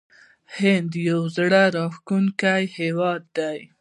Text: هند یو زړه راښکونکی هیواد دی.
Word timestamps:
هند 0.57 0.91
یو 1.07 1.21
زړه 1.35 1.63
راښکونکی 1.75 2.61
هیواد 2.77 3.21
دی. 3.37 3.59